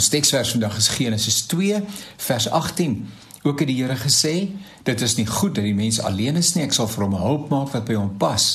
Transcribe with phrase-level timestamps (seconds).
[0.00, 1.76] Ons teksvers vandag is Genesis 2
[2.24, 2.94] vers 18.
[3.42, 4.48] Ook het die Here gesê,
[4.88, 7.20] dit is nie goed dat die mens alleen is nie, ek sal vir hom 'n
[7.20, 8.46] hulp maak wat by hom pas.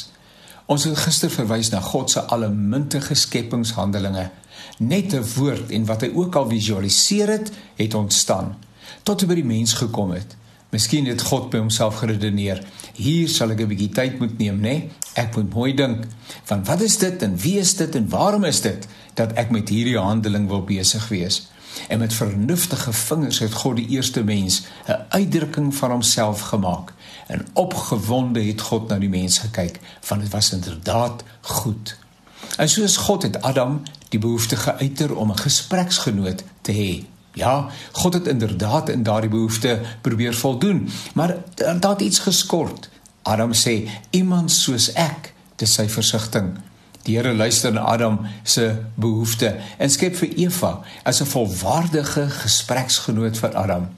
[0.65, 4.31] Ons het gister verwys na God se allemintige skepingshandelinge.
[4.79, 8.55] Net 'n woord en wat hy ook al visualiseer het, het ontstaan
[9.03, 10.35] tot hy by die mens gekom het.
[10.71, 12.63] Miskien het God by homself geredeneer.
[12.93, 14.89] Hier sal ek 'n bietjie tyd moet neem, nê?
[15.13, 16.07] Ek moet mooi dink
[16.45, 19.69] van wat is dit en wie is dit en waarom is dit dat ek met
[19.69, 21.47] hierdie handeling wil besig wees?
[21.87, 26.93] En met vernuftige vingers het God die eerste mens 'n uitdrukking van homself gemaak.
[27.27, 31.97] En opgewonde het God na die mens gekyk, want dit was inderdaad goed.
[32.57, 38.13] En soos God het Adam die behoefte geuiter om 'n gespreksgenoot te hê Ja, God
[38.13, 42.89] het inderdaad in daardie behoefte probeer voldoen, maar daar het iets geskort.
[43.21, 46.55] Adam sê iemand soos ek, dis sy versigtiging.
[47.05, 53.37] Die Here luister na Adam se behoefte en skep vir Eva as 'n volwaardige gespreksgenoot
[53.37, 53.89] vir Adam.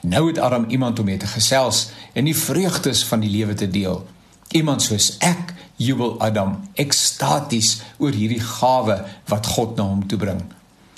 [0.00, 3.70] Nou het Adam iemand om mee te gesels en die vreugdes van die lewe te
[3.70, 4.06] deel.
[4.48, 10.42] Iemand soos ek jubel Adam ekstaties oor hierdie gawe wat God na hom toe bring.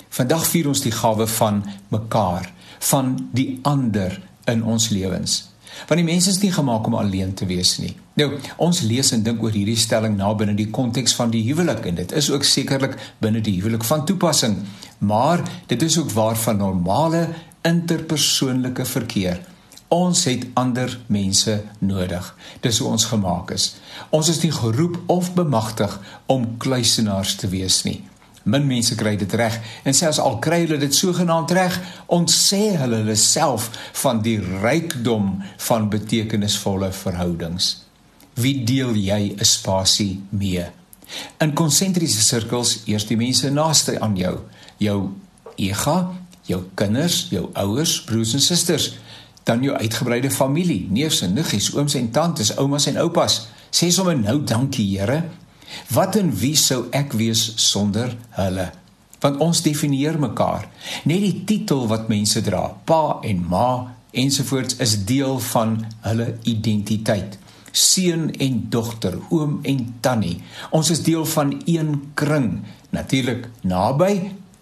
[0.09, 5.54] Vandag vier ons die gawe van mekaar, van die ander in ons lewens.
[5.87, 7.95] Want die mens is nie gemaak om alleen te wees nie.
[8.15, 8.29] Nou,
[8.63, 11.99] ons lees en dink oor hierdie stelling na binne die konteks van die huwelik en
[11.99, 14.61] dit is ook sekerlik binne die huwelik van toepassing,
[15.03, 17.27] maar dit is ook waar van normale
[17.67, 19.41] interpersoonlike verkeer.
[19.87, 22.31] Ons het ander mense nodig.
[22.61, 23.75] Dis hoe ons gemaak is.
[24.09, 27.99] Ons is nie geroep of bemagtig om kluisenaars te wees nie.
[28.45, 29.55] Min mense kry dit reg
[29.89, 31.77] en selfs al kry hulle dit sogenaamd reg,
[32.13, 33.71] ontsê hulle hulle self
[34.03, 35.31] van die rykdom
[35.67, 37.71] van betekenisvolle verhoudings.
[38.37, 40.65] Wie deel jy 'n spasie mee?
[41.39, 44.39] In konsentriese sirkels eers die mense naaste aan jou,
[44.77, 45.09] jou
[45.55, 46.11] ega,
[46.43, 48.97] jou kinders, jou ouers, broers en susters,
[49.43, 53.47] dan jou uitgebreide familie, neefs en niggies, ooms en tantes, oumas en oupas.
[53.71, 55.23] Sê sommer nou dankie Here
[55.93, 58.69] Wat en wie sou ek wees sonder hulle?
[59.23, 60.67] Want ons definieer mekaar.
[61.09, 63.69] Net die titel wat mense dra, pa en ma
[64.15, 67.37] ensovoorts is deel van hulle identiteit.
[67.75, 70.37] Seun en dogter, oom en tannie.
[70.71, 72.61] Ons is deel van een kring,
[72.95, 74.13] natuurlik naby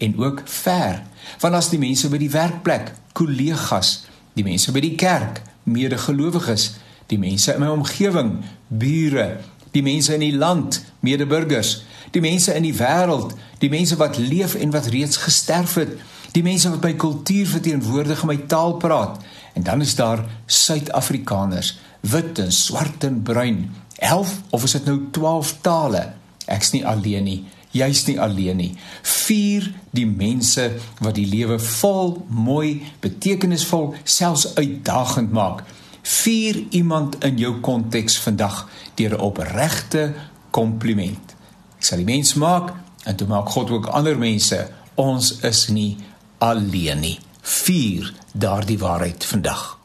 [0.02, 1.02] en ook ver.
[1.40, 4.00] Want as die mense by die werkplek, kollegas,
[4.34, 6.72] die mense by die kerk, medegelowiges,
[7.06, 8.38] die mense in my omgewing,
[8.68, 9.28] bure,
[9.74, 11.82] die mense in die land, medeburgers,
[12.14, 15.96] die mense in die wêreld, die mense wat leef en wat reeds gesterf het,
[16.34, 19.18] die mense wat my kultuur verteenwoordig en my taal praat.
[19.54, 23.66] En dan is daar Suid-Afrikaners, wit en swart en bruin,
[23.98, 26.04] 11 of is dit nou 12 tale?
[26.50, 27.40] Ek's nie alleen nie.
[27.74, 28.72] Jy's nie alleen nie.
[29.02, 30.68] Vier die mense
[31.02, 35.64] wat die lewe vol, mooi, betekenisvol, selfs uitdagend maak.
[36.04, 40.14] Vier iemand in jou konteks vandag deur 'n opregte
[40.50, 41.34] kompliment.
[41.78, 42.72] Ek sal die mens maak
[43.04, 44.68] en toe maak God ook ander mense.
[44.94, 45.96] Ons is nie
[46.38, 47.18] alleen nie.
[47.40, 49.83] Vier daardie waarheid vandag.